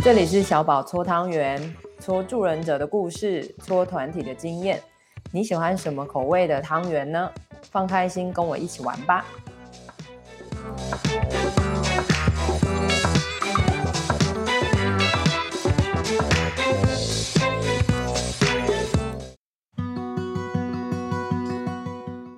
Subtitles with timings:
[0.00, 4.80] 这里是小宝搓汤圆，搓助人者的故事，搓团体的经验。
[5.32, 7.28] 你喜欢什么口味的汤圆呢？
[7.70, 9.24] 放开心，跟我一起玩吧！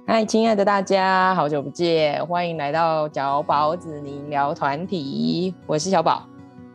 [0.06, 6.29] 嗨，亲爱的大家，好久不见，欢迎来到小宝子宁聊团体，我是小宝。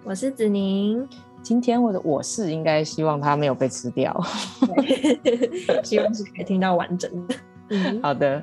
[0.07, 1.03] 我是子宁，
[1.41, 4.15] 今天我的我是应该希望它没有被吃掉，
[5.83, 7.35] 希望是可以听到完整的。
[7.69, 8.41] 嗯、好的，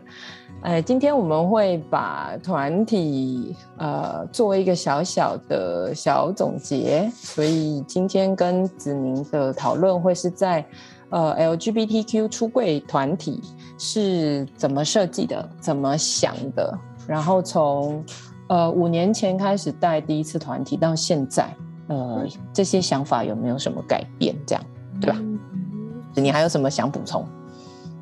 [0.62, 10.66] 哎，今天我们会把团体呃做一个小小的小总结，所以今天跟子宁的讨论会是在
[11.10, 13.40] 呃 LGBTQ 出柜团体
[13.78, 18.04] 是怎么设计的，怎么想的，然后从。
[18.48, 21.48] 呃，五年前开始带第一次团体到现在，
[21.88, 24.34] 呃，这些想法有没有什么改变？
[24.46, 24.64] 这样，
[25.00, 25.16] 对吧？
[25.18, 27.26] 嗯、你还有什么想补充？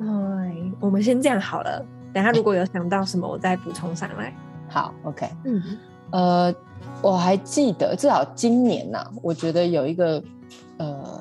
[0.01, 1.85] 哎，我们先这样好了。
[2.13, 4.35] 等下如果有想到什么，我再补充上来。
[4.69, 5.29] 好，OK。
[5.45, 5.63] 嗯，
[6.11, 6.55] 呃，
[7.03, 10.23] 我还记得，至少今年呐、啊，我觉得有一个
[10.79, 11.21] 呃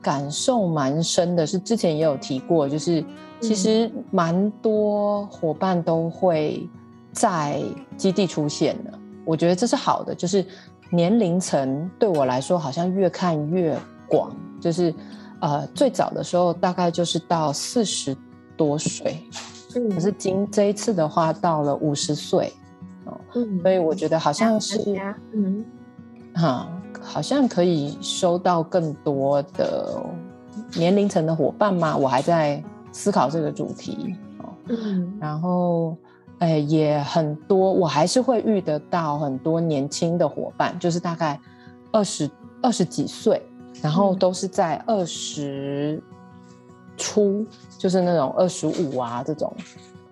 [0.00, 3.04] 感受蛮深的，是之前也有提过，就是
[3.40, 6.68] 其实蛮多伙伴都会。
[7.10, 7.60] 在
[7.96, 8.92] 基地出现的，
[9.24, 10.14] 我觉得这是好的。
[10.14, 10.44] 就是
[10.90, 14.94] 年龄层对我来说好像越看越广，就是
[15.40, 18.16] 呃最早的时候大概就是到四十
[18.56, 19.22] 多岁，
[19.76, 22.52] 嗯，可是今这一次的话到了五十岁，
[23.04, 24.78] 哦，嗯，所以我觉得好像是，
[25.32, 25.64] 嗯，
[26.34, 26.68] 哈，
[27.00, 30.02] 好像可以收到更多的
[30.74, 31.96] 年龄层的伙伴吗？
[31.96, 35.96] 我还在思考这个主题，哦，嗯，然后。
[36.38, 41.38] 哎，也很多，我还是会遇得到很多年轻的伙伴，就是大概
[41.90, 42.30] 二十
[42.62, 43.42] 二十几岁，
[43.82, 46.00] 然后都是在二十
[46.96, 47.44] 初，
[47.76, 49.52] 就是那种二十五啊这种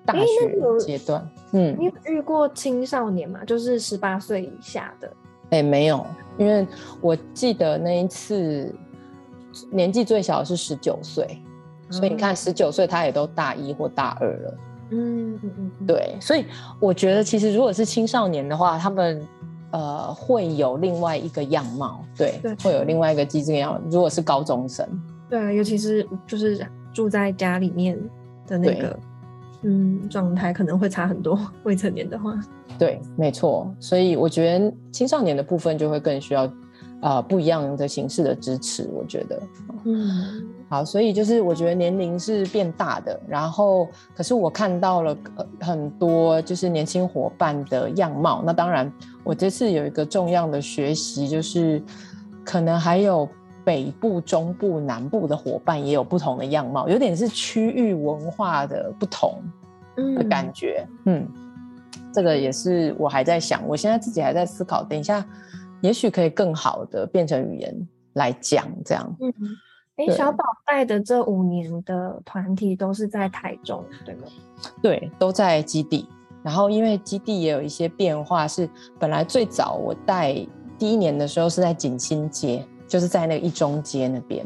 [0.04, 1.30] 大学阶段。
[1.52, 3.44] 嗯，你有遇过青少年吗？
[3.44, 5.12] 就是十八岁以下的？
[5.50, 6.04] 哎，没有，
[6.38, 6.66] 因为
[7.00, 8.74] 我记得那一次
[9.70, 11.40] 年纪最小的是十九岁，
[11.88, 14.54] 所以你看十九岁他也都大一或大二了。
[14.90, 16.44] 嗯嗯嗯，对，所以
[16.80, 19.20] 我觉得其实如果是青少年的话，他们
[19.70, 23.80] 呃会有另外一个样貌，对，对会有另外一个机制样貌。
[23.90, 24.86] 如果是高中生，
[25.28, 27.98] 对啊，尤其是就是住在家里面
[28.46, 28.98] 的那个
[29.62, 31.38] 嗯状态，可能会差很多。
[31.64, 32.38] 未成年的话，
[32.78, 33.72] 对，没错。
[33.80, 36.50] 所以我觉得青少年的部分就会更需要。
[37.02, 39.42] 啊、呃，不一样的形式的支持，我觉得，
[39.84, 45.16] 嗯，好，所以就是我觉得年龄是变大的，然后可是我看到了
[45.60, 48.42] 很多就是年轻伙伴的样貌。
[48.44, 48.90] 那当然，
[49.22, 51.82] 我这次有一个重要的学习，就是
[52.42, 53.28] 可能还有
[53.62, 59.42] 北部、中部、南部的伙伴也有不同的样貌，有点是区域文化的不同
[60.16, 60.88] 的感觉。
[61.04, 61.28] 嗯，嗯，
[62.10, 65.22] 这个也是我还在想，我现在自己还在思考，等一下。
[65.86, 69.16] 也许可以更好的变成语言来讲，这样。
[69.20, 69.32] 嗯，
[69.94, 74.22] 哎，小宝带的这五年的团体都是在台中，对吗？
[74.82, 76.08] 对，都在基地。
[76.42, 80.34] 然后因为基地也有一些变化，是本来最早我带
[80.76, 84.44] 第一年的时候是在锦新街，就是在那个一中街那边。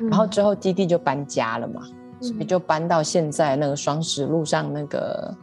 [0.00, 1.80] 嗯、然后之后基地就搬家了嘛，
[2.20, 5.34] 嗯、所以就搬到现在那个双十路上那个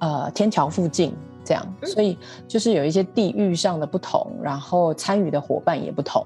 [0.00, 1.14] 呃天桥附近。
[1.50, 2.16] 这样，所以
[2.46, 6.24] 就是有一些地域上的不同，然后参与的伙伴也不同，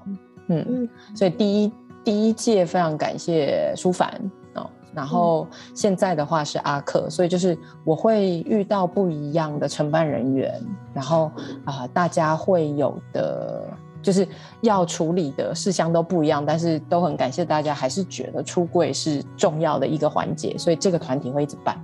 [0.49, 1.71] 嗯，嗯，所以第一
[2.03, 4.07] 第一届非常感谢舒凡
[4.53, 10.61] 哦，然后现在的话是阿克，所以就是我会遇到不一样的承办人员，
[10.93, 11.31] 然后
[11.63, 13.63] 啊、呃，大家会有的
[14.03, 14.27] 就是
[14.61, 21.83] 要处理的事项都不一样，但是都很感谢大家还是觉得出柜是重要的一个环节，所以这个团体会一直办，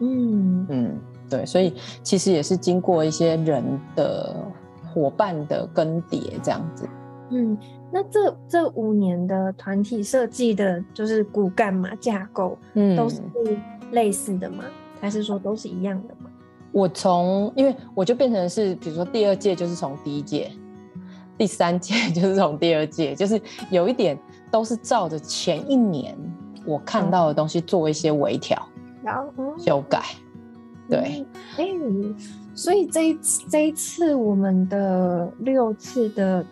[0.00, 1.00] 嗯嗯。
[1.28, 3.62] 对，所以其实也是经过一些人
[3.96, 4.34] 的
[4.92, 6.88] 伙伴的更迭这样子。
[7.30, 7.56] 嗯，
[7.90, 13.20] 那这这五年的团体设计的，就是骨干嘛架构，嗯，都是
[13.92, 14.64] 类似的吗？
[15.00, 16.30] 还是说都是一样的吗？
[16.70, 20.50] 我从，因为我就变成是，比如说第二届就是从第一届，
[21.38, 24.18] 第三届 就是从第二届，就是有一点
[24.50, 26.16] 都是照着前一年
[26.66, 28.60] 我看到的东西做一些微调，
[29.02, 30.02] 然后、嗯、修改。
[30.88, 31.26] 对，
[31.56, 32.14] 哎、嗯，
[32.54, 36.44] 所以这一次这一次我们的六次的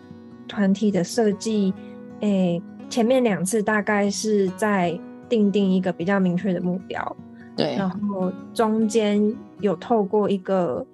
[0.47, 1.73] 团体的设计，
[2.21, 4.99] 哎，前面两次大概是在
[5.29, 7.15] 定定一个比较明确的目标，
[7.55, 10.85] 对，然后中间有透过一个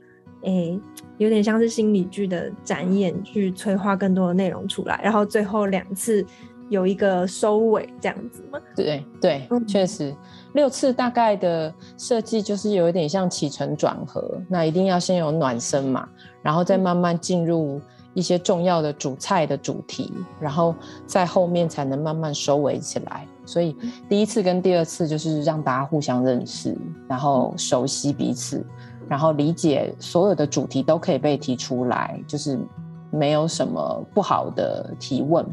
[0.44, 0.80] 诶，
[1.18, 6.25] 有点像是心理剧的展演，去催化更多的内容出来，然后最后两次
[6.69, 8.59] 有一个收尾，这样子吗？
[8.75, 10.15] 对对，确实，
[10.54, 16.07] 六次大概的设计就是有一点像起承转合，那一定要先有暖身嘛，
[16.42, 17.80] 然后再慢慢进入
[18.13, 20.74] 一些重要的主菜的主题，然后
[21.06, 23.28] 在后面才能慢慢收尾起来。
[23.46, 23.75] 所以
[24.07, 26.75] 第一次跟第二次就是让大家互相认识，
[27.07, 28.66] 然后熟悉彼此，
[29.07, 32.60] 然后理解所有的主题都可以被提出来，就是
[33.12, 35.46] 没有什么不好的提问，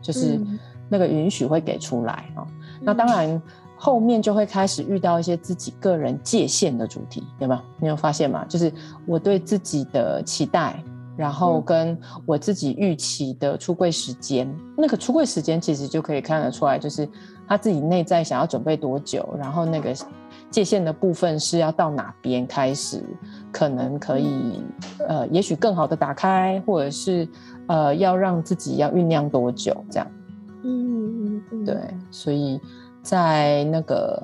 [0.00, 0.40] 就是
[0.88, 2.46] 那个允许会给出来啊。
[2.80, 3.40] 那当然
[3.84, 7.60] 后面就会开始遇到一些自己个人界限的主题，有没有？
[7.78, 8.42] 你有发现吗？
[8.48, 8.72] 就是
[9.06, 10.82] 我对自己的期待。
[11.16, 11.96] 然后跟
[12.26, 17.08] 我自己预期的出柜时间，嗯、那个出柜时间其实就可以看得出来，就是
[17.46, 19.94] 他自己内在想要准备多久，然后那个
[20.50, 23.00] 界限的部分是要到哪边开始，
[23.52, 24.60] 可能可以
[25.06, 27.28] 呃，也许更好的打开，或者是
[27.68, 30.10] 呃，要让自己要酝酿多久这样。
[30.64, 31.76] 嗯，嗯对，
[32.10, 32.60] 所以
[33.04, 34.20] 在那个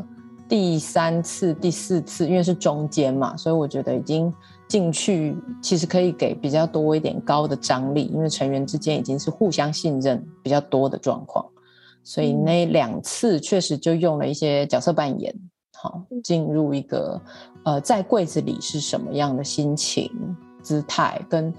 [0.48, 4.34] 第三次、第四次，因为是中间嘛，所以我觉得已经。
[4.70, 11.44] 进去其实可以给比较多一点高的张力，因为成员之间已经是互相信任比较多的状况，
[12.04, 15.34] 所以那两次确实就用了一些角色扮演，
[15.76, 17.20] 好，进入一个
[17.64, 20.08] 呃在柜子里是什么样的心情
[20.62, 21.52] 姿态，跟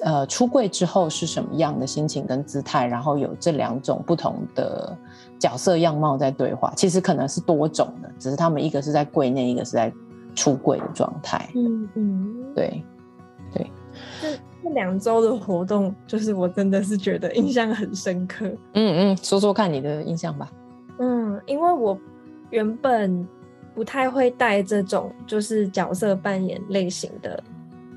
[0.00, 4.98] 呃出柜之后是什么样的心情跟姿态，然后有这两种不同的
[5.38, 9.92] 角色样貌在对话，其实可能是多种的，只是他们一个是在柜内，一个是在。
[10.38, 12.84] 出柜的状态，嗯嗯，对
[13.54, 13.70] 对，
[14.20, 14.28] 这
[14.62, 18.46] 这两周的活动，就是我真的是觉得印象很深刻。
[18.74, 20.52] 嗯嗯，说说看你的印象吧。
[20.98, 21.98] 嗯，因为我
[22.50, 23.26] 原本
[23.74, 27.42] 不太会带这种就是角色扮演类型的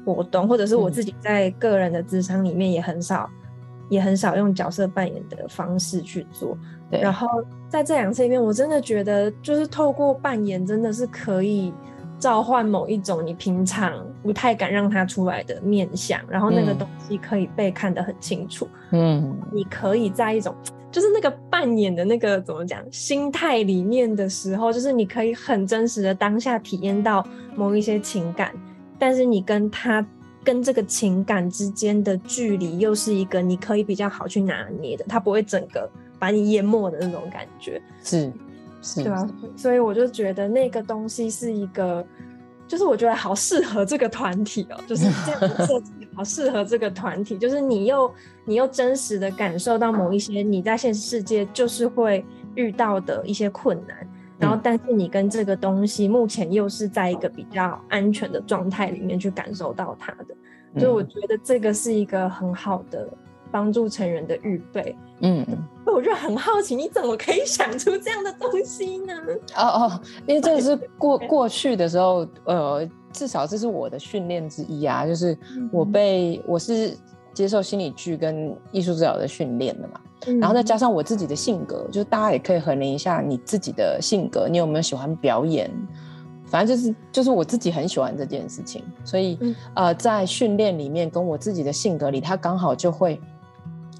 [0.05, 6.57] 活动，或者是我自己在个人的职场里面也很少、嗯、也很少用角色扮演的方式去做。
[6.89, 7.27] 对，然后
[7.67, 11.73] 在这两次里面，我真的觉得就是透过扮演，真的是可以。
[12.19, 18.67] 召唤某一种你平常不太敢让它出来的面相，然后那个东西可以被看得很清楚。
[18.91, 20.53] 嗯，你可以在一种
[20.91, 27.25] 就是那个扮演的那个怎么讲心态里面的时候，就是你可以很真实的当下体验到
[27.55, 28.51] 某一些情感，
[28.99, 30.05] 但是你跟他
[30.43, 37.81] 跟这个情感之间的距离又是一个你可以比较好去拿捏的，它不会整个把你淹没的那种感觉。
[38.03, 38.31] 是。
[38.81, 42.01] 是对啊，所以我就觉得那个东西是一个，
[42.65, 48.09] 就是我觉得好适合这个团体哦，就是这样的设计好适合这个团体，就是你又
[48.45, 52.25] 你又真实的感受到某一些你在现实世界就是会
[52.55, 53.97] 遇到的一些困难，
[54.37, 60.33] 然后但是你跟这个东西目前又是在一个比较安全的状态里面去感受到它的，
[60.79, 63.09] 所以我觉得这个是一个很好的。
[63.51, 65.45] 帮助成员的预备，嗯，
[65.85, 69.13] 我就很好奇，你怎么可以想出这样的东西呢？
[69.55, 75.37] 哦哦，因为这个是过过去的时候，呃，至少这是我的训练之一啊，就是
[75.71, 76.95] 我被我是
[77.33, 79.99] 接受心理剧跟艺术治疗的训练的嘛，
[80.39, 85.71] 然后再加上我自己的性格，就是大家也可以衡量一下你自己的性格，你有没有喜欢表演？
[86.45, 89.37] 反正就是就是我自己很喜欢这件事情，所以
[89.75, 93.19] 呃，在训练里面跟我自己的性格里，它刚好就会。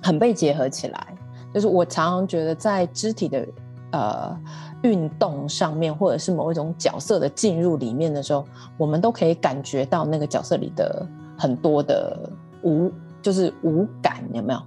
[0.01, 1.07] 很被结合起来，
[1.53, 3.47] 就是我常常觉得在肢体的
[3.91, 4.39] 呃
[4.83, 8.45] 运动上面，或者是某一种角色的进入里面的时候，
[8.77, 11.05] 我们都可以感觉到那个角色里的
[11.37, 12.29] 很多的
[12.63, 12.91] 无，
[13.21, 14.61] 就是无感，有没有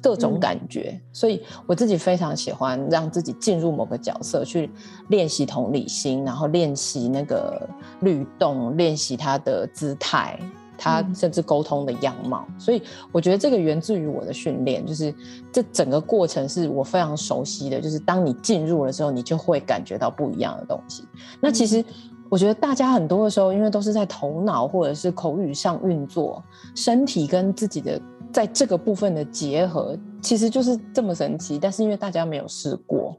[0.00, 0.92] 各种感觉？
[0.94, 1.00] 嗯。
[1.12, 4.70] 所以我自己非常喜欢让自己进入某个角色，去
[5.08, 7.68] 练习同理心，然后练习那个
[8.00, 10.38] 律动，练习他的姿态。
[10.78, 15.14] 他甚至沟通的样貌，嗯，所以我觉得这个源自于我的训练，就是
[15.52, 17.80] 这整个过程是我非常熟悉的。
[17.80, 21.04] 就是当你进入了之后，你就会感觉到不一样的东西。
[21.40, 21.84] 那其实
[22.28, 26.42] 我觉得大家很多的时候，因为都是在头脑或者是口语上运作，
[26.74, 28.00] 身体跟自己的
[28.32, 31.58] 在这个部分的结合，其实就是这么神奇。
[31.58, 33.16] 但是因为大家没有试过。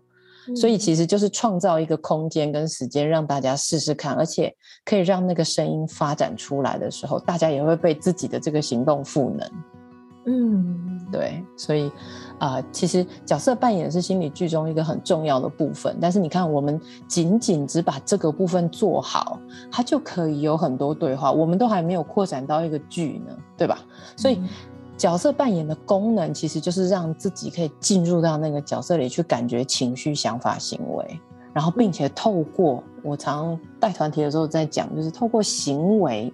[0.55, 4.53] 所以其实就是创造一个空间跟时间，让大家试试看，而且
[4.85, 9.49] 可以让那个声音发展出来的时候，大家也会被自己的这个行动赋能。
[10.25, 11.43] 嗯，对。
[11.55, 11.89] 所以
[12.37, 15.97] 啊、呃，其实角色扮演是心理剧中一个很重要的部分。
[16.01, 19.39] 但是你看，我们仅仅只把这个部分做好，
[19.71, 21.31] 它就可以有很多对话。
[21.31, 23.79] 我们都还没有扩展到一个剧呢，对吧？
[24.15, 24.41] 所以。
[24.97, 31.19] 嗯角色扮演的功能其实就是让自己可以进入到那个角色里去，感觉情绪、想法、行为，
[31.53, 36.33] 然后并且透过我常带团体的时候在讲，就是透过行为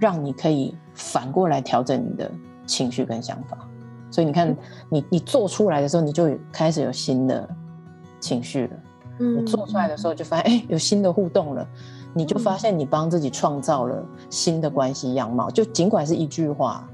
[0.00, 2.28] 让你可以反过来调整你的
[2.66, 3.56] 情绪跟想法。
[4.10, 4.56] 所以你看，
[4.90, 7.48] 你你做出来的时候，你就开始有新的
[8.18, 8.76] 情绪了。
[9.20, 11.64] 嗯，你做出来的时候就发现，哎，有新的互动了，
[12.12, 15.48] 你就发现你帮自己创造了新的关系样貌。
[15.48, 16.88] 就尽管是一句话，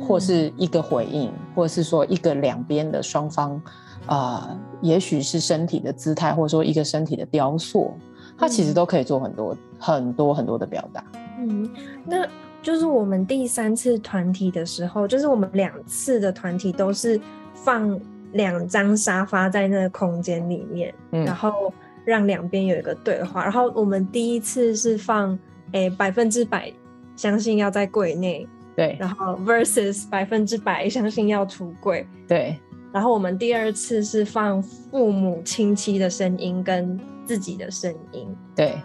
[0.00, 3.60] 或是一个回应，或者是说一个两边的双方，
[4.06, 7.92] 啊、呃，也许是身体的姿态，或者说一个身体的雕塑，
[8.36, 11.04] 它其实都可以做很多很多很多的表达。
[11.38, 11.68] 嗯，
[12.04, 12.26] 那
[12.62, 17.20] 就是我们第三次团体的时候，就是我们两次的团体都是
[17.54, 17.98] 放
[18.32, 21.72] 两张沙发在那个空间里面，嗯、然后
[22.04, 23.42] 让两边有一个对话。
[23.42, 25.38] 然后我们第一次是放，
[25.72, 26.72] 诶百分之百
[27.16, 32.56] 相信要在柜内，对，然后 versus 百分之百相信要出柜，对。
[32.92, 38.80] 然后我们第二次是放父母亲戚的声音跟自己的声音，对。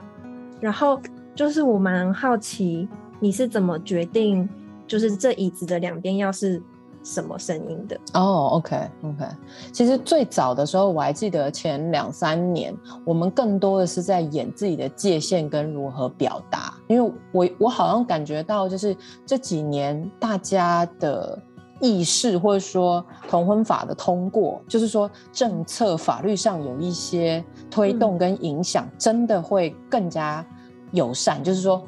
[0.60, 1.00] 然后
[1.36, 2.88] 就是我蛮好奇
[3.19, 4.48] 你是怎么决定，
[4.88, 6.62] 就是这椅子的两边要是
[7.03, 8.00] 什么声音的？
[8.13, 9.25] 哦，OK，OK。
[9.72, 21.38] 其实最早的时候我还记得前两三年，我们更多的是在演自己的界限跟如何表达，因为我我好像感觉到就是这几年大家的。
[21.84, 30.46] 意识或者说同婚法的通过，就是说政策法律上有一些推动跟影响，真的会更加
[30.91, 31.41] 友善。
[31.41, 31.84] 嗯、就是说，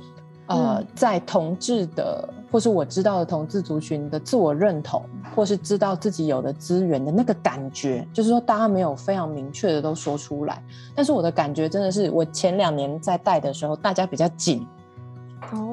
[0.47, 5.01] 呃，嗯、在同志的或是我知道的同志族群的自我认同，
[5.35, 14.63] 或是知道自己有的资源的那个感觉，就是说大家没有非常明确的都说出来，但是我的感觉真的是，我前两年在带的时候，大家比较紧。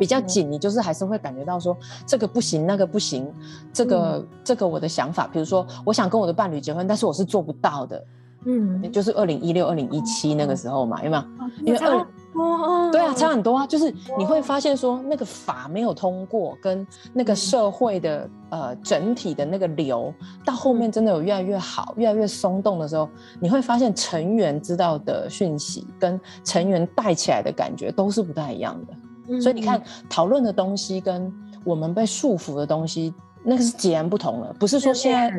[0.00, 3.32] 比较紧，你就是还是会感觉到说这个不行，那个不行，
[3.72, 8.02] 这个、嗯、这个我的想法，比如说我想跟我的伴侣结婚，但是我是做不到的，
[8.44, 11.25] 嗯，就是二零一六、二零一七那个时候嘛，哦、有没有？
[11.66, 12.06] 因为二
[12.92, 23.09] 对啊，差很多啊，就是你会发现说那个法没有通过，跟那个社会的呃整体的那个流，到后面真的有越来越好，越来越松动的时候，
[23.40, 29.40] 你会发现成员知道的讯息跟成员带起来的感觉都是不太一样的。
[29.40, 31.32] 所以你看，讨论的东西跟
[31.64, 33.12] 我们被束缚的东西，
[33.44, 34.54] 那个是截然不同了。
[34.59, 35.30] 不是说现在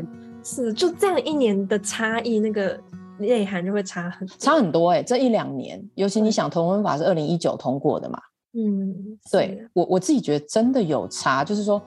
[0.43, 2.79] 是就这样一年的差异，那个
[3.17, 5.03] 内涵就会差很差很多哎、欸。
[5.03, 8.19] 这一两年，尤其你想同婚法是二零一九通过的嘛，
[8.53, 11.81] 嗯，对我我自己觉得真的有差，就是说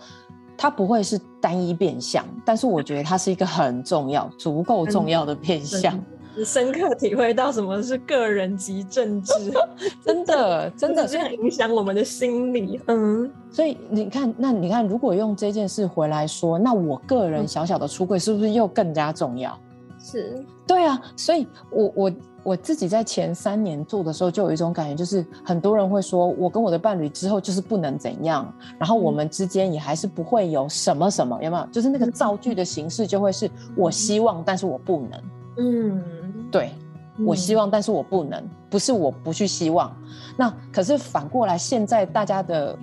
[0.57, 5.99] 它不会是单一变相，但是我 觉得它是一个很重要、足够重要的变相。
[6.43, 9.33] 深刻体会到什么是个人及政治，
[10.03, 12.81] 真的，真的这样影响我们的心理。
[12.87, 19.57] 嗯，所以你看，那你看，如果用这件事回来说，那我个人小小的出柜是不是又更加重要？
[19.99, 21.01] 是，对啊。
[21.17, 22.13] 所以我我
[22.43, 31.67] 我自己在前三年做的时候，就有一种感觉，就是很多人会说，我跟我的伴侣之后就是不能怎样，然后我们之间也还是不会有什么什么，有没有？
[31.73, 35.21] 就是那个造句的形式就会是我希望，但是我不能。
[35.57, 36.03] 嗯。
[36.55, 36.71] 对，
[37.19, 39.93] 我希望，但是我不能，不是我不去希望。
[40.37, 42.79] 那可是反过来，现在大家的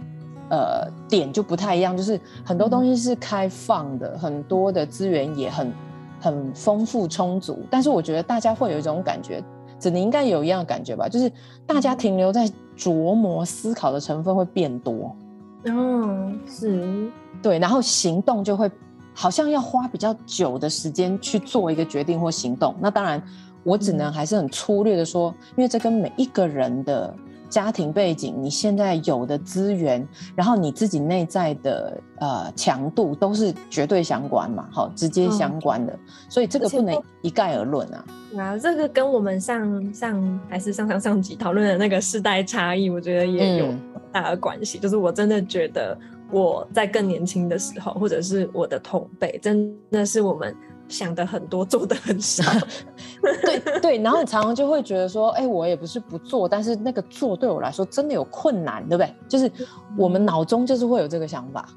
[0.50, 5.72] 呃点就不太一样，就是很多东西是开放的，很多的资源也很
[6.20, 7.60] 很丰富充足。
[7.70, 9.42] 但是我觉得大家会有一种感觉，
[9.80, 11.32] 子宁应该有一样的感觉吧，就是
[11.66, 15.16] 大家停留在琢磨思考的成分会变多。
[15.64, 17.10] 嗯，是，
[17.42, 18.70] 对，然后行动就会
[19.14, 22.76] 好像要花比较久的时间去做一个决定或行动。
[22.82, 23.24] 那当然。
[23.64, 27.14] 我只能还是很粗略的说，因为这跟每一个人的
[27.50, 36.00] 家庭背景、你现在有的资源，然后你自己内在的呃强度都是绝对相关嘛，好，直接相关的，嗯、
[36.30, 38.06] 所以这个不能一概而论啊。
[38.38, 43.80] 啊，这个跟我们上上还是上上上集讨论的那个世代差异，我觉得也有很
[44.12, 44.80] 大的关系。
[44.80, 45.98] 嗯、就是我真的觉得
[46.32, 50.56] 我在更年轻的时候，或者是我的同辈，真的是我们。
[50.92, 52.44] 想的很多，做的很少。
[53.44, 59.16] 对对，然后你常常就会觉得说，哎、欸，我也不是不做，但是那个做对我来说真的有困难，对不对？
[59.28, 59.50] 就是
[59.98, 61.68] 我们脑中就是会有这个想法。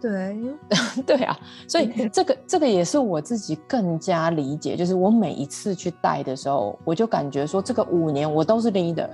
[0.00, 0.36] 对，
[1.06, 1.38] 对啊，
[1.68, 9.08] 所以这个这个也是我自己更加理解，就是我每一次去带的时候，我就感觉说，这个五年我都是 leader，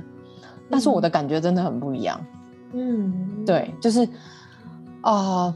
[0.70, 2.20] 但是我的感觉真的很不一样。
[2.72, 4.02] 嗯，对，就是
[5.02, 5.12] 啊。
[5.12, 5.54] 呃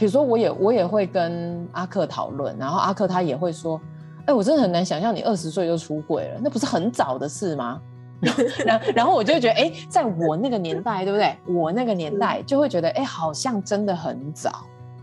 [0.00, 3.78] 比如说，我也我也会跟阿克讨论，然后阿克他也会说
[4.24, 7.78] ：“哎、欸，我真的很难想象你二十岁就出轨了，那不是很早的事吗？”
[8.64, 11.36] 然后然后我就会觉得，哎、欸，在我那个年代，对不对？
[11.54, 14.50] 我那个年代就会觉得，哎、欸，好像真的很早。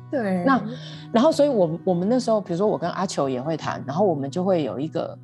[0.09, 0.43] 对。
[0.43, 0.59] 那
[1.11, 5.15] 然后，所以我我们那时候，比如说我跟阿球也会谈，然后我们就会有一个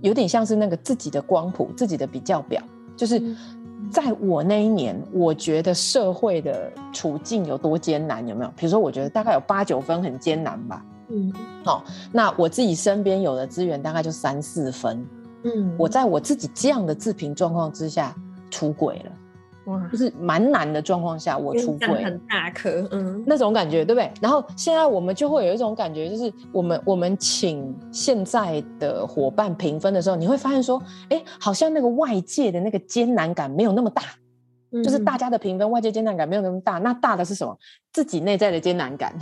[0.00, 2.60] 有点像是那个自己的光谱、自己的比较表，
[2.96, 3.22] 就是。
[3.90, 8.52] 在我那一年，我觉得社会的处境有多艰难，有没有？
[8.56, 10.84] 比如说，我觉得大概有八九分很艰难吧。
[11.08, 11.32] 嗯，
[11.64, 11.82] 好、哦，
[12.12, 15.06] 那我自己身边有的资源大概就三四分。
[15.42, 18.14] 嗯，我在我自己这样的自评状况之下
[18.50, 19.12] 出轨了。
[19.70, 24.10] 哇，就是蛮难的状况下，我出柜很大颗，嗯，那种感觉对不对？
[24.20, 34.02] 然后现在我们就会有一种感觉，就是我们我们请现在的伙伴评分的时候，你会发现说，哎，好像那个外界的那个艰难感没有那么大，
[34.72, 37.56] 嗯、就是大家的评分外界艰难感没有那么大，那大的是什么？
[37.92, 39.14] 自己内在的艰难感。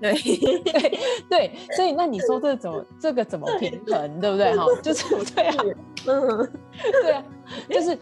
[0.00, 0.14] 对
[0.64, 4.56] 对对，所以那你说这怎么这个怎么平衡，对不对？
[4.56, 5.04] 哈，就是
[5.34, 5.56] 对啊，
[6.06, 6.52] 嗯，
[7.02, 7.24] 对啊，
[7.68, 7.98] 就是。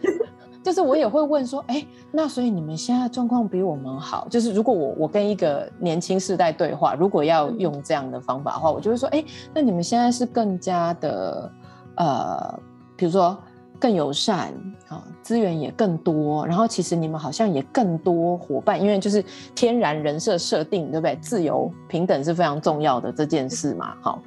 [0.63, 4.27] 就是我也会问说，哎、欸，那所以你们现在状况比我们好。
[4.29, 11.51] 就是如果我我跟一个年轻世代对话，如果要用这样的方法的话，我就会说，哎、欸，那你们现在是更加的
[11.95, 12.59] 呃，
[12.95, 13.35] 比如说
[13.79, 14.53] 更友善
[14.87, 19.23] 啊，资源也更多，然后其实你们好像也更多伙伴，因为就是
[19.55, 21.15] 天然人设设定，对不对？
[21.15, 24.21] 自由平等是非常重要的这件事嘛，好，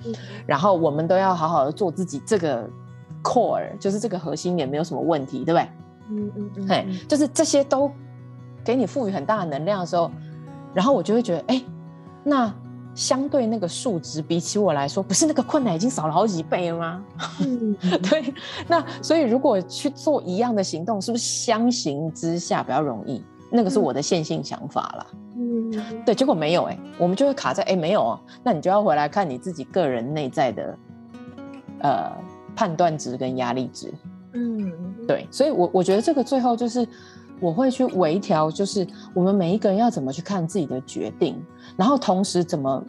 [0.47, 2.69] 然后我们都要好好的做自己，这个
[3.23, 5.69] core 就是这个核心也没有什么问题，对不对？
[6.11, 7.91] 嗯嗯嗯，嘿，就是这些都
[8.65, 10.11] 给你赋予很大的能量的时候，
[10.73, 11.65] 然后我就会觉得，哎、欸，
[12.23, 12.55] 那
[12.95, 17.05] 相对那个数值比起我来说，不是那个困难已经少了好几倍了吗？
[17.41, 17.75] 嗯，
[18.09, 18.33] 对。
[18.69, 23.25] 那所以如果去做一样的行动，是不是相形之下比较容易？
[23.51, 25.07] 那个是我的线性想法啦。
[25.37, 26.15] 嗯，对。
[26.15, 28.21] 结果没有、欸，哎，我们就会卡在，哎、欸，没有啊。
[28.43, 30.79] 那你就要回来看你自己个人内在的
[31.81, 32.13] 呃
[32.55, 33.93] 判断值跟压力值。
[34.35, 34.73] 嗯，
[35.07, 36.87] 对，所以我，我我觉得这个最后就是
[37.41, 41.37] 我会去微调，就是我们每一个人要怎么去看自己的决定，
[41.77, 42.83] 然后同时怎么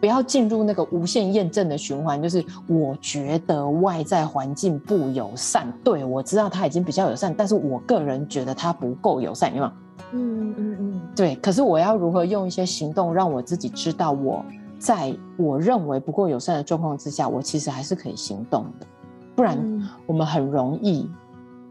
[0.00, 9.72] 不要进入那个无限验证的循环，就是我觉得外在环境不友善，对，我知道他已经比较友善，但是我个人觉得他不够友善，有没有？
[10.14, 11.36] 嗯嗯嗯，对。
[11.36, 14.44] 可是我要如何用一些行动让我自己知道，我
[14.78, 18.86] 在我认为不够友善的状况之下，我其实还是可以行动的。
[19.34, 19.56] 不然，
[20.04, 21.08] 我们很容易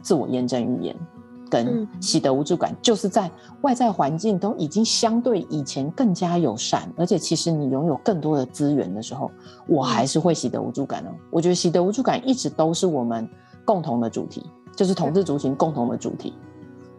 [0.01, 0.95] 自我验证预言，
[1.49, 3.29] 跟习得无助感，就是在
[3.61, 9.29] 外在环境都已经相对以前更加友善，而且其实你拥有更多的资源的时候，
[9.67, 11.09] 我还是会习得无助感哦。
[11.29, 13.27] 我觉得习得无助感一直都是我们
[13.65, 16.33] 共同的主题，就是同志族群共同的主题。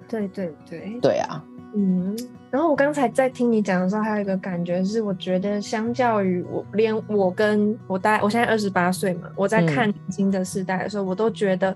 [0.08, 1.42] 对对对，对啊。
[1.74, 2.14] 嗯，
[2.50, 11.74] 然后我刚才在听你讲的时候，还有一个感觉是，我觉得相较于我，连我跟我大，我现在二十八岁嘛，我在看新的世代的时候，嗯、我都觉得，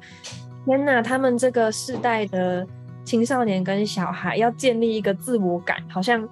[0.66, 2.66] 天哪，他们这个世代的
[3.04, 6.28] 青少年跟小孩要建立一个自我感，好像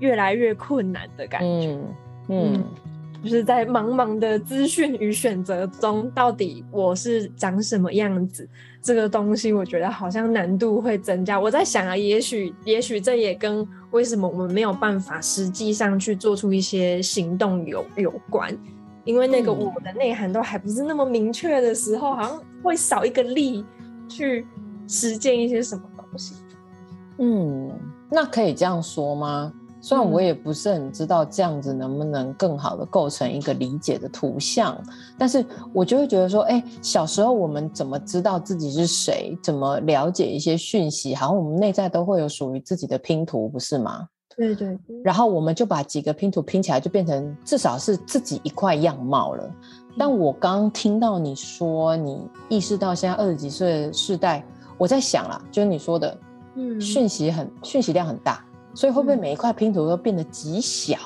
[0.00, 1.72] 越来越困难的感觉。
[1.72, 1.94] 嗯。
[2.28, 2.64] 嗯嗯
[3.20, 8.48] 就是在茫茫的资讯与选择中，到底我是长什么样子？
[8.80, 11.38] 这个东西我觉得好像难度会增加。
[11.38, 18.56] 我在想啊，也许也许这也跟为什么我们没有办法实际上去做出一些行动有有关，
[19.08, 23.64] 因为那个我的内涵都还不是那么明确的时候，好像会少一个力
[24.06, 24.46] 去
[24.86, 26.34] 实践一些什么东西。
[27.16, 27.72] 嗯，
[28.10, 29.50] 那可以这样说吗？
[29.80, 34.78] 虽然我也不是很知道这样子能不能更好的构成一个理解的图像，
[35.16, 35.42] 但是
[35.72, 39.38] 我就会觉得说，哎，小时候我们怎么知道自己是谁？
[39.42, 41.14] 怎么了解一些讯息？
[41.14, 44.06] 好像我们内在都会有属于自己的拼图，不是吗？
[44.38, 44.96] 对对对。
[45.04, 49.50] 然后我们就把几个拼图拼起来，就变成至少是自己一块样貌了。
[49.98, 54.42] 但我刚听到你说，你意识到现在二十几岁的世代，
[54.78, 56.16] 我在想啦，就是你说的，
[56.54, 58.42] 嗯，讯息很讯息量很大。
[58.74, 60.96] 所以会不会每一块拼图都变得极小？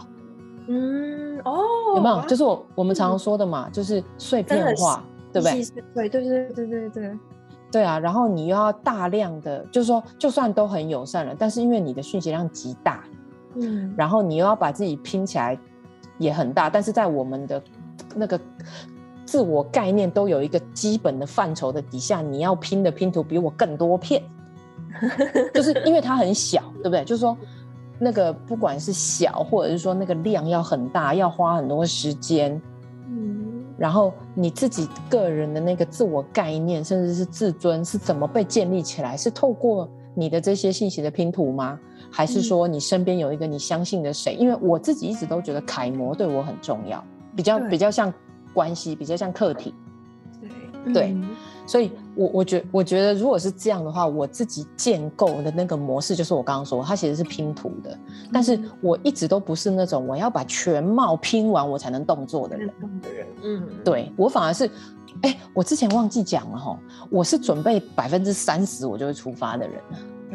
[0.67, 1.59] 嗯，哦，
[1.97, 2.21] 有没有？
[2.27, 5.65] 就是我我们常常说的嘛，嗯、就是碎片化，对不对？
[5.95, 7.19] 对对对对对对
[7.71, 7.99] 对啊！
[7.99, 13.03] 然后你又要大量的，就是说，就算都很友善了，但是因为你的讯息量极大，
[13.57, 15.59] 嗯，然后你又要把自己拼起来
[16.19, 17.63] 也很大，但是在我们的
[18.15, 18.41] 那个
[19.25, 24.23] 自我概念都有一个基本的范畴的底下，你要拼的拼图比我更多片，
[25.53, 27.05] 就是因为它很小，对不对？
[27.05, 27.37] 就是说。
[27.99, 32.61] 那个不管是小，或者是说那个量要很大，要花很多时间，
[33.07, 39.17] 嗯，然后你自己个人的那个自我概念，甚至是自尊是怎么被建立起来？
[39.17, 41.79] 是透过你的这些信息的拼图吗？
[42.13, 44.35] 还是说你身边有一个你相信的谁？
[44.35, 47.03] 因为我自己一直都觉得楷模对我很重要，
[47.35, 48.13] 比较比较像
[48.53, 49.75] 关系，比较像客体，
[50.85, 51.13] 对对。
[51.13, 51.29] 嗯
[51.65, 57.97] 所以我，我我觉我觉得，如果是这样的话，我自己建构的那个模式，就是我刚刚说，它其实是拼图的。
[58.33, 62.69] 但是我一直都不是那种我要把全貌拼完我才能动作的人。
[63.45, 64.69] 嗯，对，我反而是
[65.23, 66.77] 哎，我之前忘记讲了哈，
[67.09, 69.81] 我是准备百分之三十我就会出发的人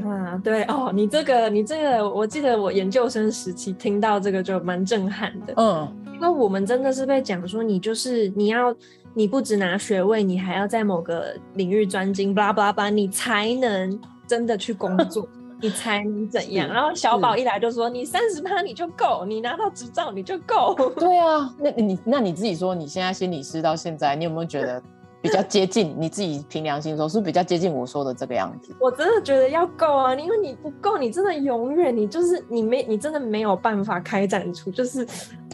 [0.06, 5.54] 啊，对哦，你这个你这个，我记得我研究生时期听到这个就蛮震撼的。
[5.58, 8.76] 嗯，因为我们真的是被讲说，你就是你要，
[9.14, 15.28] 你不只拿学位，你还要在某个领域专精，巴拉巴拉巴拉，你才能真的去工作，
[15.62, 16.68] 你才能怎样。
[16.72, 20.76] 然后小宝一来就说，你三十趴你就够，你拿到执照你就够。
[20.98, 24.82] 对啊，那你那你自己说，你现在心理师到现在，你有没有觉得？
[25.28, 28.76] 比较接近你自己凭良心说，是是比较接近我说的这个样子？
[28.80, 35.06] 我真的觉得要够啊，因为你不够，你真的永远，你就是你没，你真的没有办法开展出，就是，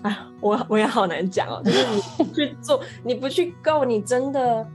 [0.03, 1.85] 哎，我我也好难讲哦，就是
[2.19, 4.65] 你去做，你不去够，你真的。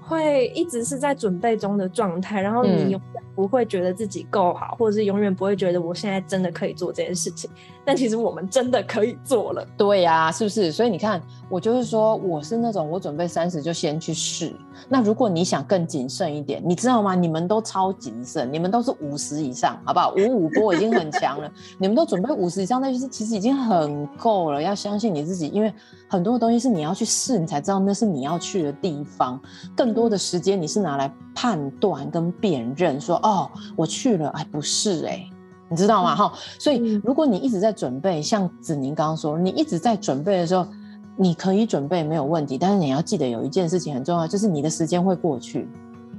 [0.00, 7.48] 会一直是在准备中的状态，然后你永远不会觉得自己够好，或者是永远不会觉得我现在真的可以做这件事情。
[7.84, 9.64] 但其实我们真的可以做了。
[9.76, 10.72] 对呀、是不是？
[10.72, 14.52] 所以你看，我就是说，我是那种我准备三十就先去试。
[14.88, 17.14] 那如果你想更谨慎一点，你知道吗？
[17.14, 20.12] 你们都超谨慎，你们都是五十以上，好不好？
[20.16, 21.48] 五五波已经很强了，
[21.78, 24.60] 你们都准备五十以上，那就是其实已经很够了。
[24.60, 25.72] 要相信你自己，因为
[26.08, 29.40] 很多的东西是你要去试，你才知道那是你要去的地方。
[29.76, 35.30] 更多的时间你是拿来判断跟辨认，说哦，我去了，哎，不是哎、欸，
[35.70, 36.16] 你知道吗？
[36.16, 40.66] 哈、嗯，所以如果你一直在准备，像子宁刚刚说，你一直在准备的时候。
[41.20, 45.68] 你可以准备没有问题，但是你要记得有一件事情很重要，就是你的时间会过去。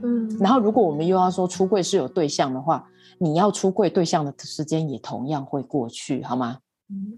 [0.03, 2.85] 嗯，然后如果我们又要说出柜是有对象的话，
[3.17, 6.57] 你要出柜对象的时间也同样会过去，好吗？
[6.89, 7.17] 嗯，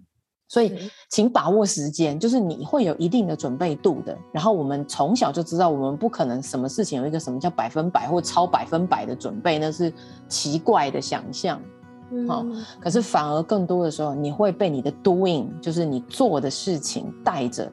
[0.52, 4.18] 所以请把握时间，就是你会有一定的准备度的。
[4.34, 9.94] 然后我们从小就知道，我们不可能什么事情有一个什么叫百分百或超百分百的准备，那是
[10.28, 11.58] 奇怪的想象。
[12.28, 12.46] 好，
[12.82, 17.72] 可是反而更多的时候，你会被你的 doing，就是你做的事情带着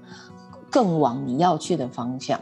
[0.71, 2.41] 更往你要去的方向。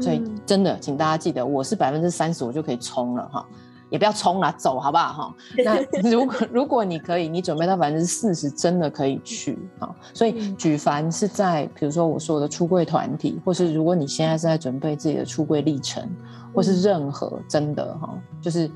[0.00, 3.46] 所以真的，请大家记得，我是百分之三十，我就可以冲了哈，
[3.90, 5.34] 也不要冲了，走好不好哈？
[5.62, 9.94] 那如果如果你可以，你准备到百分之四十，真的可以去哈。
[10.14, 16.08] 所以举凡是在比如说我说的出柜团体，或是如果你现在是在准备自己的出柜历程，
[16.54, 18.08] 或是任何真的哈，
[18.40, 18.70] 就是。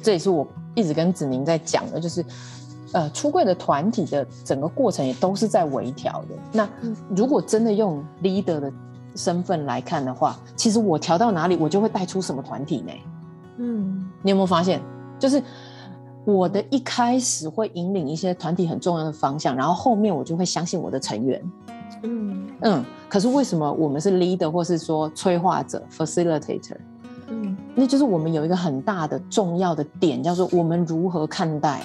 [0.00, 2.24] 这也是我一直跟子宁在讲的，就是，
[2.92, 6.36] 呃，出柜的团体的整个过程也都是在微调的。
[6.52, 6.68] 那
[7.16, 8.72] 如果真的用 leader 的
[9.16, 12.92] 身份来看的话，其实我调到哪里，我就会带出什么团体呢？
[13.58, 14.80] 嗯，你有没有发现，
[15.18, 15.42] 就是
[16.24, 21.42] 我的一开始会引领一些团体很重要的方向，然后后面我就会相信我的成员。
[22.02, 26.76] 嗯嗯，可是为什么我们是 leader 或是说催化者 facilitator？
[27.28, 31.82] 嗯，那就是我们有一个很大的重要的点，叫做我们如何看待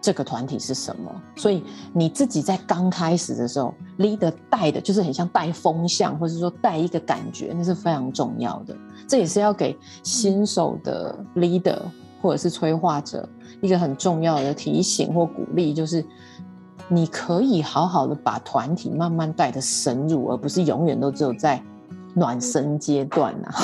[0.00, 1.10] 这个团体是什么。
[1.34, 8.76] 所以你自己在刚开始的时候，leader 带的就是很像带风向，或者说带一个感觉，那是非常重要的。
[9.06, 11.78] 这也是要给新手的 leader
[12.20, 13.28] 或者是催化者
[13.60, 16.04] 一个很重要的提醒或鼓励，就是
[16.88, 21.62] 你可以好好的把团体慢慢带的深入，而不是永远都只有在
[22.14, 23.54] 暖身阶段啊。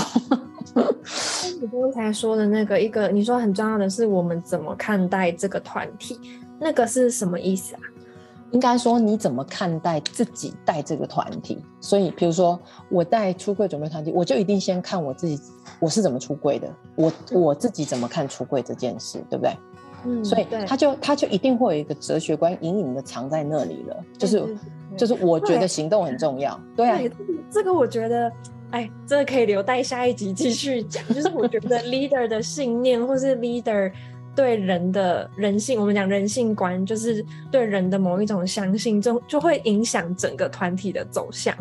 [1.60, 6.18] 你刚才说的那个一个，你说很重要的是我们怎么看待这个团体，
[6.58, 7.80] 那个是什么意思啊？
[8.52, 11.62] 应该说你怎么看待自己带这个团体？
[11.80, 15.40] 所以，比如说我带出柜准备团体，我就一定先看我自己，
[15.80, 19.56] 我是怎么出柜的，我我自己怎么看出柜这件事，对不对？
[20.04, 24.56] 嗯，所以他就他就一定会有一个哲学观隐隐的藏在那里了，就是
[24.96, 27.00] 就是我觉得行动很重要，对啊，
[27.50, 28.32] 这个我觉得。
[28.72, 31.06] 哎，这个可以留待下一集继续讲。
[31.08, 33.92] 就是我觉得 leader 的信念，或是 leader
[34.34, 41.54] 对人的人性，我们讲人性观，就是对人的某一种相信，就就会影响整个团体的走向。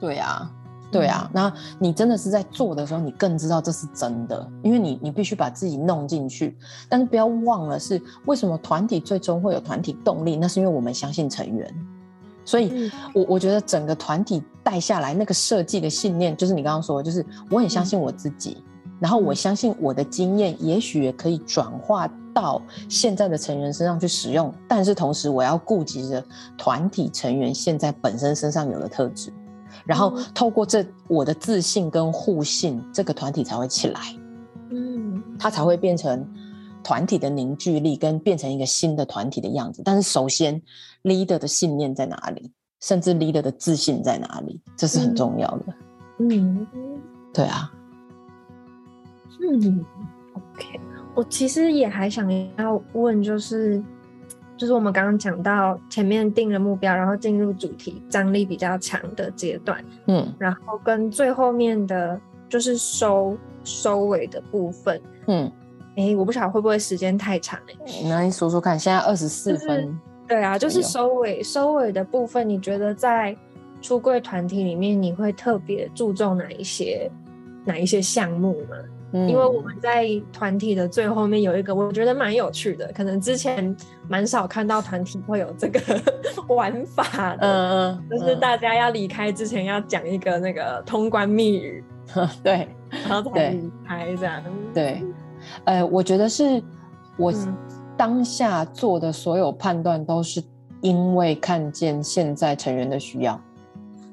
[0.00, 0.50] 对啊，
[0.90, 1.30] 对啊。
[1.32, 6.56] 那、嗯、你真的是在做的时候，你更知道这是真的，因为你你必须把自己弄进去。
[6.88, 10.36] 但是不要忘了，是为什么团体最终会有团体动力？
[10.36, 11.72] 那是因为我们相信成员。
[12.44, 18.60] 所以，我我觉得整个团体带下来那个设计的信念，就是你刚刚说的，就是我很相信我自己，
[19.02, 26.24] 然后我相信我的经验也许也可以转化到现在的成员身上去使用，但是同时我要顾及着
[26.56, 29.32] 团体成员现在本身身上有的特质，
[29.84, 34.00] 然后透过这我的自信跟互信，这个团体才会起来，
[34.70, 36.26] 嗯，它才会变成。
[36.84, 40.60] 团体的凝聚力跟变成一个新的团体的样子，但是首先
[41.04, 42.50] ，leader 的信念在哪里？
[42.80, 44.60] 甚至 leader 的自信在哪里？
[44.76, 45.66] 这是很重要的。
[46.18, 46.66] 嗯，
[47.32, 47.72] 对啊。
[49.42, 49.84] 嗯
[50.34, 50.80] ，OK。
[51.14, 52.26] 我其实也还想
[52.56, 53.82] 要问，就是，
[54.56, 65.52] 就是我们刚刚讲到前面定了目标，然后进入主题张力比较强的阶段，嗯，然后跟最后面的就是收收尾的部分，嗯，
[65.96, 67.74] 哎，我不晓得会不会时间太长哎，
[68.08, 69.94] 那你说说看，现在二十四分，就是，
[70.28, 73.36] 对啊，就是收尾收尾的部分，你觉得在
[73.82, 77.10] 出柜团体里面，你会特别注重哪一些
[77.66, 78.76] 哪一些项目吗？
[79.12, 83.74] 嗯、因为我们在团体的最后面有一个，我觉得蛮有趣的，可能之前
[84.08, 85.80] 蛮少看到团体会有这个
[86.54, 91.84] 玩法的，嗯嗯，就是大家要离开之前要讲一个那个通关密语，
[92.42, 92.68] 对，
[93.08, 94.42] 然后才离开这样。
[94.72, 95.02] 对，
[95.64, 96.62] 呃，我觉得是
[97.16, 97.32] 我
[97.96, 100.42] 当下做的所有判断都是
[100.80, 103.40] 因为看见现在成员的需要，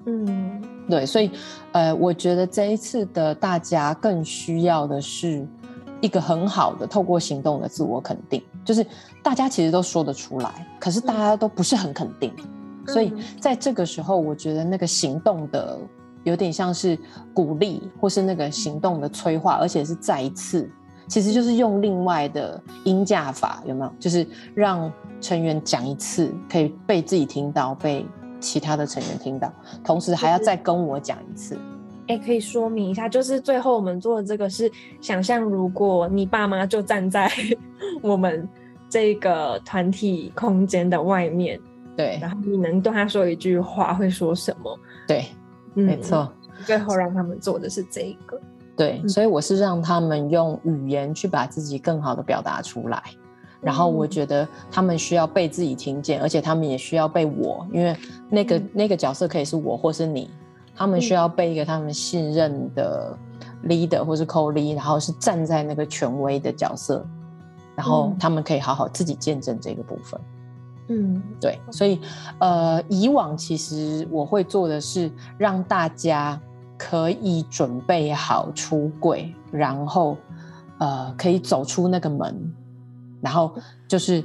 [0.05, 0.62] 嗯。
[0.89, 1.30] 对，所以，
[1.71, 5.45] 呃，我觉得这一次的大家更需要的是
[6.02, 8.84] 一个很好的透过行动的自我肯定，就是
[9.21, 15.78] 大家其实都说得出来，可是大家都不是很肯定，嗯、所以在这个时候，我觉得那个行动的
[16.23, 16.97] 有点像是
[17.36, 20.67] 鼓励，或是那个行动的催化，而且是再一次，
[21.08, 23.91] 其实就是用另外的音架法，有没有？
[23.99, 24.25] 就是
[24.56, 28.04] 让成员讲一次，可以被自己听到，被。
[28.39, 29.52] 其他的成员听到，
[29.84, 31.56] 同时还要再跟我讲一次。
[32.08, 37.32] 哎、欸，可以说明一下，就是最后我们做的这个是想象，如果你爸妈就站在
[38.02, 38.47] 我们
[38.89, 41.60] 这个团体空间的外面，
[41.95, 44.80] 对，然后你能对他说一句话，会说什么？
[45.08, 45.25] 对，
[45.75, 46.32] 嗯、没错。
[46.65, 48.41] 最后让他们做的是这个，
[48.75, 53.02] 对，所以我是让他们用语言去把自己更好的表达出来。
[53.62, 57.95] 然后我觉得他们需要被自己听见，而且他们也需要被我，因为
[58.30, 60.30] 那个、嗯、那个角色可以是我或是你，
[60.76, 63.17] 他们需要被一个他们信任的
[63.65, 67.06] leader 或是 co-lead，然后是站在那个权威的角色，
[67.76, 70.19] 然后他们可以好好自己见证这个部分。
[70.88, 72.00] 嗯，对，所以
[72.39, 76.39] 呃，以往其实我会做的是让大家
[76.78, 80.15] 可以准备好出柜，然后
[80.80, 82.56] 呃，可以走出那个门。
[83.21, 83.53] 然后
[83.88, 84.23] 就是，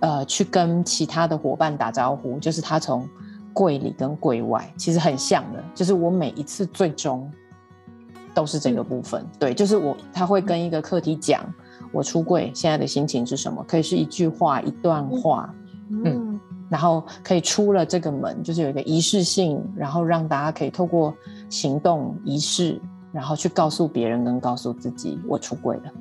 [0.00, 3.08] 呃，去跟其他的伙伴打招呼，就是他从
[3.52, 7.30] 柜里跟柜外其实很像的，就是我每一次最终
[8.34, 11.44] 都是这个部分，嗯、对，就是我他会跟一个课题讲
[11.92, 15.54] 我出柜现在的心情是什么，可以是一句话、一段话，
[15.90, 21.14] 嗯，嗯，然后可以出了这个门，就是有一个仪式性，然后让大家可以透过
[21.50, 22.80] 行动仪式，
[23.12, 25.92] 然后去告诉别人跟告诉自己我出柜了。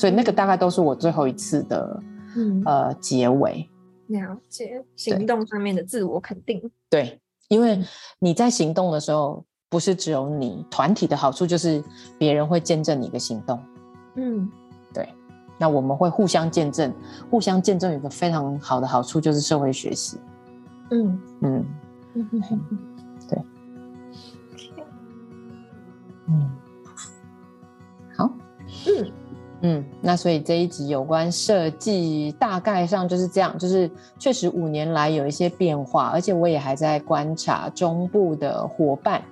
[0.00, 2.02] 所以那个大概都是我最后一次的，
[2.34, 3.68] 嗯、呃结尾。
[4.06, 6.70] 了解行动上面的自我肯定。
[6.88, 7.78] 对，因为
[8.18, 11.84] 你在行动的时候，不是只有你团体的好处，就是
[12.18, 13.60] 别人会见证你的行动。
[14.14, 14.50] 嗯，
[14.94, 15.06] 对。
[15.58, 16.90] 那我们会互相见证，
[17.30, 20.16] 互相见证有一个非常好的好处就是社会学习。
[20.90, 21.66] 嗯嗯
[22.14, 22.78] 嗯
[23.28, 23.38] 对。
[29.62, 29.78] 嗯。
[29.78, 39.22] 嗯，那所以这一集有关设计，大概上就是这样，就是确实五年来有一些变化，而且我也还在观察中部的伙伴，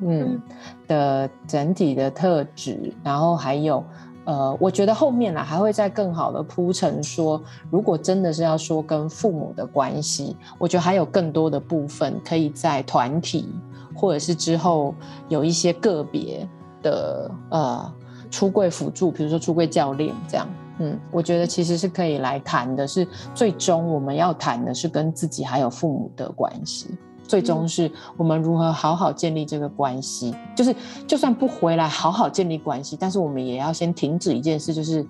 [0.00, 0.42] 嗯，嗯
[0.88, 3.84] 的整体的特质，然后还有，
[4.24, 13.48] 呃，我觉得后面呢还会再更好的铺陈说，如果真的是要说跟父母的关系，我觉得还有更多的部分可以在团体，
[13.94, 14.92] 或者是之后
[15.28, 16.44] 有一些个别
[16.82, 17.92] 的，呃。
[18.30, 26.88] 出柜辅助，比如说出柜教练这样，嗯，我觉得其实是可以来谈的是，最终我们要谈的是跟自己还有父母的关系，
[27.26, 30.74] 最终是我们如何好好建立这个关系，就是
[31.06, 35.06] 就算不回来好好建立关系，但是我们也要先停止一件事，就是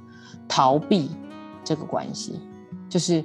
[0.46, 1.10] 逃避
[1.64, 2.40] 这个关系，
[2.88, 3.24] 就是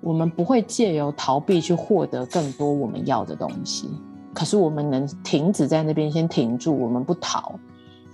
[0.00, 3.90] 我们不会借由逃避去获得更多我们要的东西，
[4.32, 7.52] 可是我们能停止在那边先停住，我们不逃。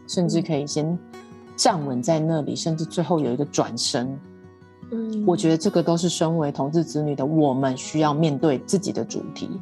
[0.09, 0.99] 甚至可以先
[1.55, 4.19] 站稳在那里，甚至最后有一个转身。
[4.91, 9.61] 嗯，我觉得这个都是身为同志子女的我们需要面对自己的主题。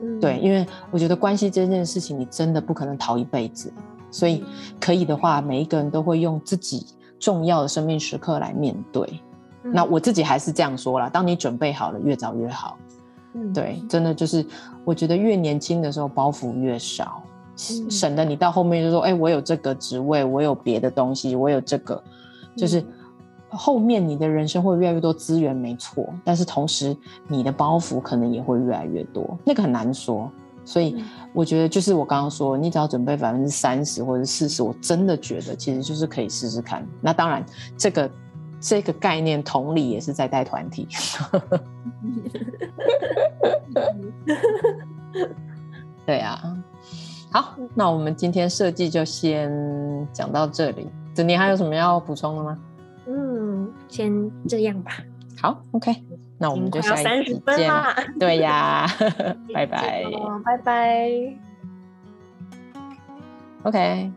[0.00, 3.72] 嗯，对，因为我觉得关系这件事情，你真的不可能逃一辈子。
[4.10, 4.44] 所以
[4.80, 6.86] 可以的话，每一个人都会用自己
[7.18, 9.20] 重要的生命时刻来面对。
[9.64, 12.78] 嗯，那我自己还是这样说啦，当你准备好了，越早越好。
[13.34, 14.46] 嗯，对，真的就是
[14.84, 17.22] 我觉得越年轻的时候包袱越少。
[17.58, 22.00] 省得你到后面就说，哎、欸，我有这个职位，我有别的东西，我有这个，
[22.56, 22.84] 就是
[23.48, 30.30] 后面你的人生会越来越多资源，没错，但是同时你的包袱可能也会越来越多，那个很难说。
[30.64, 36.86] 所以我觉得，就是我刚刚说，你只要准备百分之三十或者四十，我真的觉得其实就是可以试试看。
[37.00, 37.42] 那当然，
[37.74, 38.10] 这个
[38.60, 40.86] 这个概念同理也是在带团体。
[46.04, 46.54] 对啊，
[47.30, 49.50] 好，那我们今天设计就先
[50.12, 50.88] 讲到这里。
[51.14, 52.58] 子宁还有什么要补充的吗？
[53.06, 54.92] 嗯，先这样吧。
[55.40, 55.94] 好，OK，
[56.38, 57.70] 那我们就下一次见。
[58.18, 58.86] 对呀，
[59.54, 60.04] 拜拜，
[60.44, 61.10] 拜拜。
[63.64, 64.10] OK，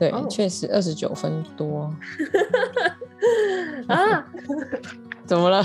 [0.00, 1.94] 对，确实二十九分多。
[3.86, 4.26] 啊？
[5.26, 5.62] 怎么了？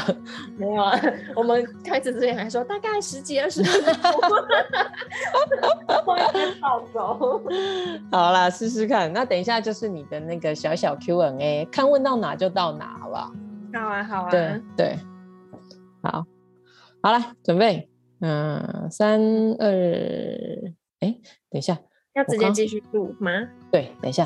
[0.58, 0.92] 没有啊，
[1.36, 3.96] 我们开始之前还说大概十几二十分钟，
[6.62, 7.42] 暴走。
[8.12, 9.12] 好啦，试试看。
[9.12, 13.32] 那等一下就是你的那个小小 Q&A，看问到哪就到哪，好不好？
[13.74, 14.30] 好啊，好啊。
[14.30, 15.00] 对对，
[16.04, 16.24] 好，
[17.02, 17.90] 好了，准备，
[18.22, 19.20] 嗯，三
[19.58, 19.68] 二，
[21.00, 21.16] 哎，
[21.50, 21.76] 等一下，
[22.14, 23.32] 要直接继续录吗？
[23.76, 24.26] 对，等一下，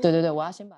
[0.00, 0.76] 对对对，我要先把。